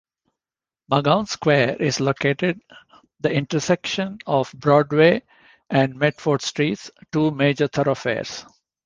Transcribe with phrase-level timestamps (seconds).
[0.91, 2.59] Magoun Square is located
[3.19, 5.21] the intersection of Broadway
[5.69, 8.43] and Medford Streets, two major thoroughfares.